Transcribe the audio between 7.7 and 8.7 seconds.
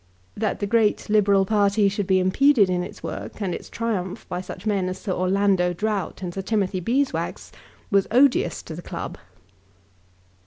was odious